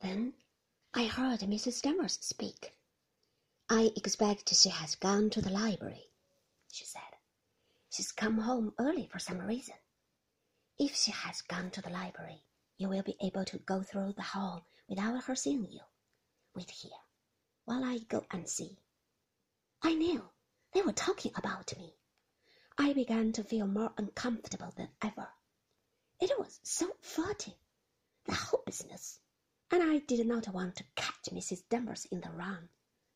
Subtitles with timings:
[0.00, 0.34] Then
[0.94, 1.82] I heard Mrs.
[1.82, 2.74] Danvers speak.
[3.68, 6.10] I expect she has gone to the library,
[6.72, 7.02] she said.
[7.90, 9.74] She's come home early for some reason.
[10.78, 12.44] If she has gone to the library,
[12.76, 15.80] you will be able to go through the hall without her seeing you.
[16.54, 16.92] Wait here
[17.64, 18.78] while I go and see.
[19.82, 20.30] I knew
[20.72, 21.94] they were talking about me.
[22.78, 25.28] I began to feel more uncomfortable than ever.
[26.20, 27.58] It was so furtive,
[28.24, 29.20] the whole business,
[29.70, 31.68] and I did not want to catch Mrs.
[31.68, 32.68] Danvers in the wrong.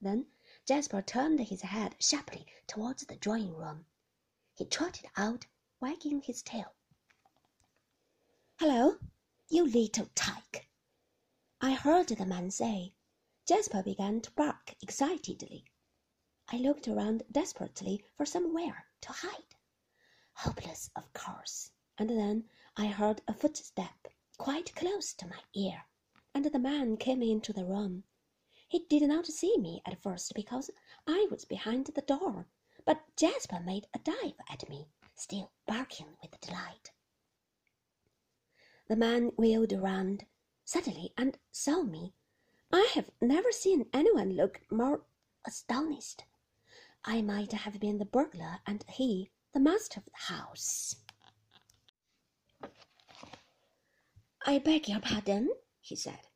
[0.00, 0.26] Then
[0.66, 3.86] Jasper turned his head sharply towards the drawing room.
[4.54, 5.46] He trotted out,
[5.80, 6.74] wagging his tail.
[8.58, 8.98] Hello,
[9.48, 10.68] you little tyke,
[11.62, 12.94] I heard the man say.
[13.44, 15.66] Jasper began to bark excitedly.
[16.48, 19.54] I looked around desperately for somewhere to hide.
[20.32, 21.70] Hopeless, of course.
[21.98, 25.84] And then I heard a footstep quite close to my ear,
[26.34, 28.04] and the man came into the room.
[28.68, 30.70] He did not see me at first because
[31.06, 32.46] I was behind the door,
[32.84, 36.92] but Jasper made a dive at me, still barking with delight.
[38.88, 40.24] The man wheeled around
[40.64, 42.14] suddenly and saw me.
[42.72, 45.02] I have never seen anyone look more
[45.46, 46.24] astonished.
[47.04, 50.96] I might have been the burglar and he the master of the house.
[54.46, 55.50] I beg your pardon,
[55.80, 56.28] he said,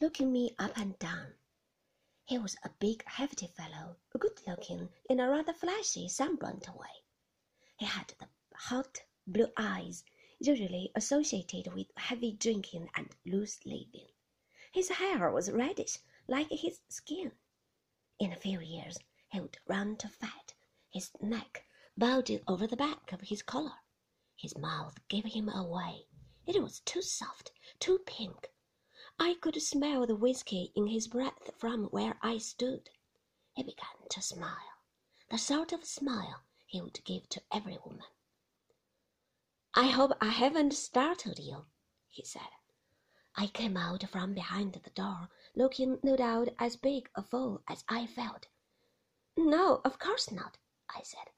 [0.00, 1.34] looking me up and down.
[2.24, 7.04] He was a big, hefty fellow, good looking in a rather flashy, sunburnt way.
[7.76, 10.04] He had the hot blue eyes
[10.38, 14.06] usually associated with heavy drinking and loose living.
[14.72, 17.32] His hair was reddish, like his skin.
[18.18, 20.54] In a few years, he would run to fat,
[20.90, 21.66] his neck
[21.96, 23.80] bulging over the back of his collar.
[24.36, 26.06] His mouth gave him away.
[26.46, 27.50] It was too soft,
[27.80, 28.51] too pink.
[29.24, 32.90] I could smell the whiskey in his breath from where I stood.
[33.54, 34.80] He began to smile,
[35.30, 38.08] the sort of smile he would give to every woman.
[39.74, 41.66] I hope I haven't startled you,
[42.08, 42.48] he said.
[43.36, 47.84] I came out from behind the door, looking no doubt as big a fool as
[47.88, 48.48] I felt.
[49.36, 50.58] No, of course not,
[50.90, 51.30] I said.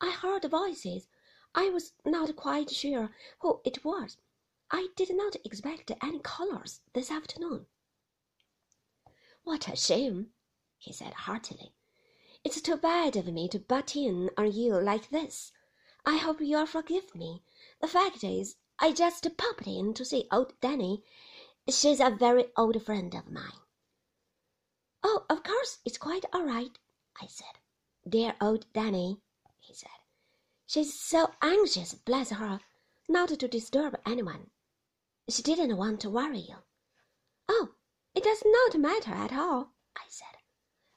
[0.00, 1.08] I heard voices.
[1.52, 4.18] I was not quite sure who it was.
[4.70, 7.66] I did not expect any callers this afternoon.
[9.42, 10.30] What a shame,
[10.78, 11.74] he said heartily.
[12.44, 15.52] It's too bad of me to butt in on you like this.
[16.04, 17.42] I hope you'll forgive me.
[17.80, 21.04] The fact is, I just popped in to see old Danny
[21.70, 23.62] She's a very old friend of mine.
[25.02, 26.78] Oh, of course, it's quite all right,
[27.22, 27.58] I said.
[28.06, 29.22] Dear old Danny,
[29.60, 29.88] he said.
[30.66, 32.60] She's so anxious, bless her,
[33.08, 34.50] not to disturb anyone.
[35.28, 36.56] She didn't want to worry you.
[37.48, 37.74] Oh,
[38.14, 40.36] it does not matter at all, I said.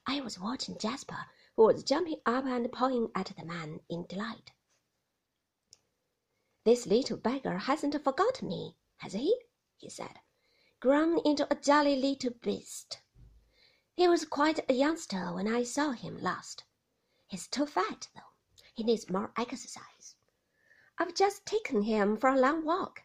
[0.05, 4.51] I was watching Jasper, who was jumping up and pawing at the man in delight.
[6.63, 9.39] This little beggar hasn't forgotten me, has he?
[9.77, 10.19] he said
[10.79, 12.99] grown into a jolly little beast.
[13.95, 16.65] He was quite a youngster when I saw him last.
[17.25, 18.21] He's too fat, though.
[18.75, 20.15] He needs more exercise.
[20.99, 23.01] I've just taken him for a long walk.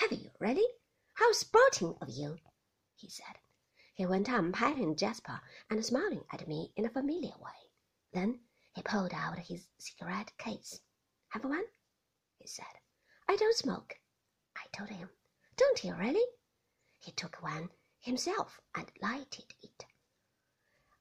[0.00, 0.66] Have you really?
[1.14, 2.38] How sporting of you,
[2.94, 3.36] he said.
[3.94, 7.72] He went on patting Jasper and smiling at me in a familiar way.
[8.12, 8.40] Then
[8.74, 10.80] he pulled out his cigarette case.
[11.30, 11.64] Have one?
[12.38, 12.78] he said.
[13.26, 13.98] I don't smoke,
[14.56, 15.10] I told him.
[15.56, 16.24] Don't you really?
[17.00, 19.84] He took one himself and lighted it.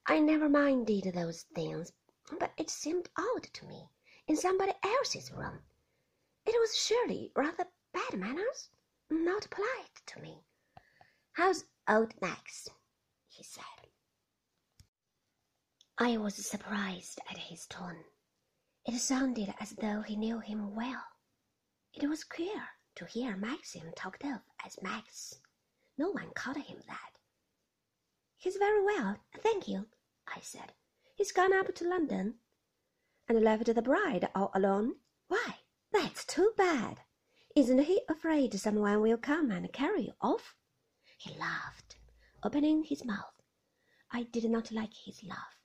[0.08, 1.94] I never minded those things,
[2.40, 3.90] but it seemed odd to me
[4.25, 5.62] in somebody else's room.
[6.47, 8.69] It was surely rather bad manners,
[9.09, 10.44] not polite to me.
[11.34, 12.68] How's old Max?
[13.28, 13.63] he said.
[15.97, 18.03] I was surprised at his tone.
[18.85, 21.03] It sounded as though he knew him well.
[21.94, 25.40] It was queer to hear Maxim talked of as Max.
[25.97, 27.11] No one called him that.
[28.37, 29.87] He's very well, thank you,
[30.28, 30.73] I said.
[31.16, 32.35] He's gone up to London.
[33.28, 34.96] And left the bride all alone?
[35.28, 35.58] Why,
[35.91, 37.02] that's too bad.
[37.57, 40.55] Isn't he afraid someone will come and carry you off?
[41.17, 41.97] He laughed,
[42.43, 43.41] opening his mouth.
[44.11, 45.57] I did not like his laugh.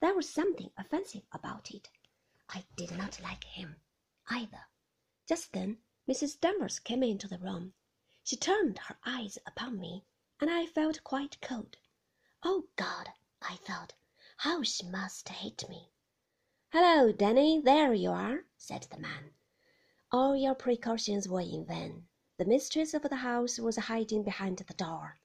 [0.00, 1.90] There was something offensive about it.
[2.48, 3.76] I did not like him
[4.30, 4.62] either.
[5.28, 5.76] Just then
[6.08, 6.40] Mrs.
[6.40, 7.74] Danvers came into the room.
[8.24, 10.06] She turned her eyes upon me,
[10.40, 11.76] and I felt quite cold.
[12.44, 13.10] Oh God,
[13.42, 13.92] I thought,
[14.38, 15.92] how she must hate me.
[16.70, 19.34] Hello, Danny, there you are, said the man.
[20.12, 22.06] All your precautions were in vain.
[22.38, 25.18] The mistress of the house was hiding behind the door.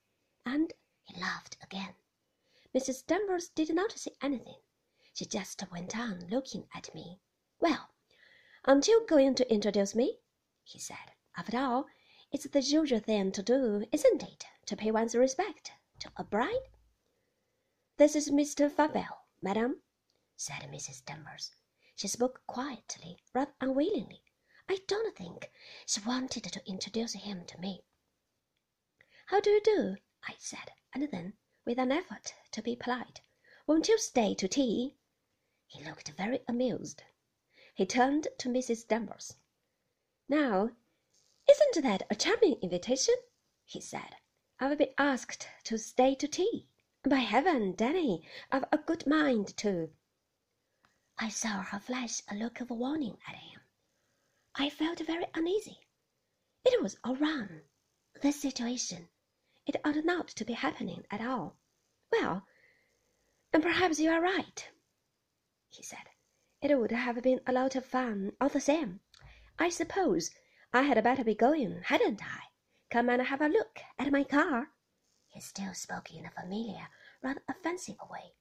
[0.45, 0.73] and
[1.03, 1.95] he laughed again.
[2.73, 3.05] Mrs.
[3.05, 4.59] Danvers did not say anything.
[5.13, 7.19] She just went on looking at me.
[7.59, 7.89] Well,
[8.65, 10.19] aren't you going to introduce me?
[10.63, 11.11] he said.
[11.37, 11.85] After all,
[12.31, 16.69] it's the usual thing to do, isn't it, to pay one's respect to a bride?
[17.97, 18.69] This is Mr.
[18.71, 19.81] Favell, madam,
[20.35, 21.05] said Mrs.
[21.05, 21.51] Danvers.
[21.95, 24.23] She spoke quietly, rather unwillingly.
[24.73, 25.51] I don't think
[25.85, 27.83] she wanted to introduce him to me.
[29.25, 29.97] How do you do?
[30.23, 31.33] I said, and then,
[31.65, 33.19] with an effort to be polite,
[33.67, 34.95] won't you stay to tea?
[35.67, 37.03] He looked very amused.
[37.75, 38.87] He turned to Mrs.
[38.87, 39.35] Danvers.
[40.29, 40.69] Now,
[41.49, 43.15] isn't that a charming invitation?
[43.65, 44.15] he said.
[44.57, 46.69] I'll be asked to stay to tea.
[47.03, 49.91] By heaven, Danny, I've a good mind to.
[51.17, 53.60] I saw her flash a look of warning at him.
[54.55, 55.79] I felt very uneasy.
[56.65, 57.61] It was all wrong.
[58.21, 59.09] This situation.
[59.65, 61.57] It ought not to be happening at all.
[62.11, 62.45] Well,
[63.53, 64.69] and perhaps you are right,
[65.69, 66.09] he said.
[66.61, 68.99] It would have been a lot of fun all the same.
[69.57, 70.31] I suppose
[70.73, 72.43] I had better be going, hadn't I?
[72.89, 74.67] Come and have a look at my car.
[75.27, 76.89] He still spoke in a familiar,
[77.23, 78.33] rather offensive way.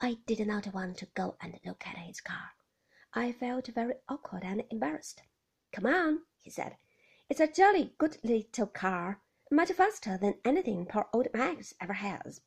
[0.00, 2.50] I did not want to go and look at his car.
[3.14, 5.22] I felt very awkward and embarrassed.
[5.74, 6.76] Come on, he said.
[7.28, 12.42] It's a jolly good little car, much faster than anything poor old Max ever has.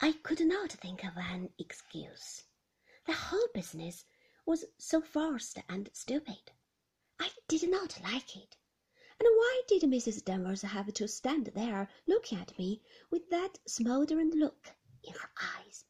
[0.00, 2.44] I could not think of an excuse.
[3.06, 4.04] The whole business
[4.46, 6.52] was so forced and stupid.
[7.18, 8.56] I did not like it.
[9.18, 10.24] And why did Mrs.
[10.24, 15.84] Danvers have to stand there looking at me with that smoldering look in her eyes?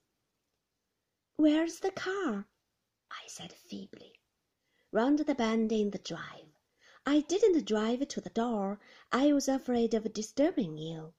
[1.37, 2.49] Where's the car?
[3.11, 4.15] I said feebly
[4.93, 6.49] round the bend in the drive.
[7.07, 8.81] I didn't drive to the door.
[9.13, 11.15] I was afraid of disturbing you.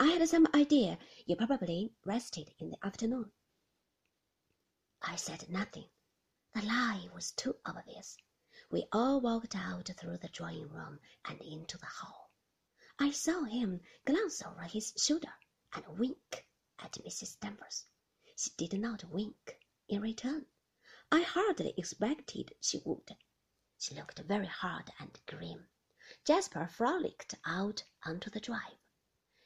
[0.00, 3.30] I had some idea you probably rested in the afternoon.
[5.02, 5.88] I said nothing.
[6.54, 8.16] The lie was too obvious.
[8.70, 12.30] We all walked out through the drawing room and into the hall.
[12.98, 15.34] I saw him glance over his shoulder
[15.74, 16.46] and wink
[16.78, 17.38] at Mrs.
[17.40, 17.84] Danvers.
[18.36, 19.58] She did not wink
[19.88, 20.46] in return.
[21.14, 23.18] I hardly expected she would.
[23.78, 25.68] She looked very hard and grim.
[26.24, 28.78] Jasper frolicked out onto the drive.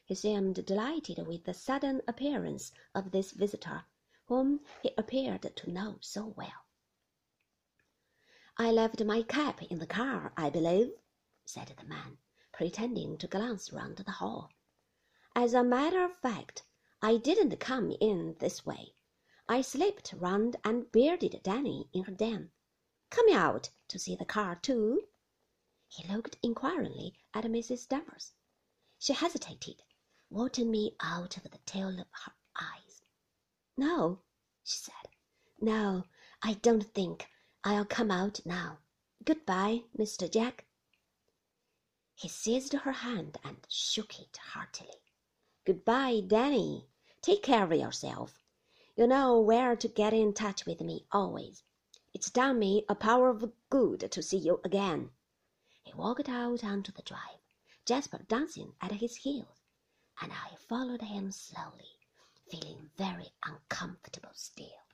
[0.04, 3.84] He seemed delighted with the sudden appearance of this visitor,
[4.26, 6.66] whom he appeared to know so well.
[8.56, 10.92] I left my cap in the car, I believe,
[11.46, 12.18] said the man,
[12.52, 14.52] pretending to glance round the hall.
[15.34, 16.62] As a matter of fact,
[17.02, 18.94] I didn't come in this way.
[19.48, 22.50] I slipped round and bearded Danny in her den.
[23.10, 25.02] Coming out to see the car, too?
[25.88, 27.86] He looked inquiringly at Mrs.
[27.88, 28.32] Danvers.
[28.98, 29.84] She hesitated,
[30.30, 33.02] watching me out of the tail of her eyes.
[33.76, 34.22] No,
[34.64, 34.94] she said.
[35.60, 36.04] No,
[36.42, 37.28] I don't think
[37.62, 38.78] I'll come out now.
[39.24, 40.28] Good-bye, Mr.
[40.28, 40.66] Jack.
[42.16, 45.00] He seized her hand and shook it heartily.
[45.64, 46.88] Good-bye, Danny.
[47.22, 48.40] Take care of yourself.
[48.98, 51.62] You know where to get in touch with me always.
[52.14, 55.10] It's done me a power of good to see you again.
[55.82, 57.42] He walked out onto the drive,
[57.84, 59.60] Jasper dancing at his heels,
[60.22, 61.98] and I followed him slowly,
[62.50, 64.85] feeling very uncomfortable still.